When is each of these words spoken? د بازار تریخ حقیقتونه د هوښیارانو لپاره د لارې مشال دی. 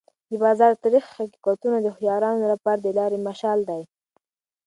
د 0.29 0.31
بازار 0.43 0.71
تریخ 0.83 1.03
حقیقتونه 1.19 1.77
د 1.81 1.87
هوښیارانو 1.95 2.45
لپاره 2.53 2.79
د 2.81 2.87
لارې 2.97 3.17
مشال 3.27 3.59
دی. 3.69 3.81